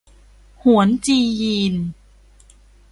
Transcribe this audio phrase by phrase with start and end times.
[0.63, 1.75] หวนจียีน